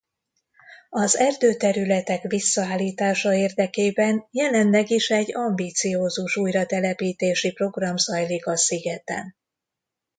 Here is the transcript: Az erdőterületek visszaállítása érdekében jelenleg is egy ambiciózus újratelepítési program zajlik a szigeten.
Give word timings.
Az 0.89 1.17
erdőterületek 1.17 2.21
visszaállítása 2.23 3.33
érdekében 3.33 4.27
jelenleg 4.31 4.89
is 4.89 5.09
egy 5.09 5.35
ambiciózus 5.35 6.37
újratelepítési 6.37 7.51
program 7.51 7.97
zajlik 7.97 8.45
a 8.45 8.57
szigeten. 8.57 9.35